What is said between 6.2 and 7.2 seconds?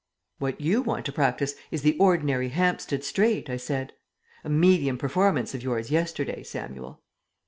Samuel."